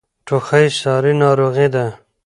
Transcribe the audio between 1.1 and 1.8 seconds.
ناروغۍ